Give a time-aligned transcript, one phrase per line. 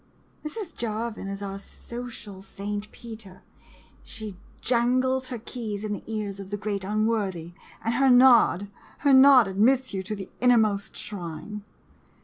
[0.43, 0.53] Mrs.
[0.53, 0.57] 13 MODERN
[1.11, 2.91] MONOLOGUES Jarvin is our social St.
[2.91, 3.43] Peter;
[4.01, 8.67] she jangles her keys in the ears of the great unworthy, and her nod—
[9.05, 11.63] her nod admits you to the in nermost shrine.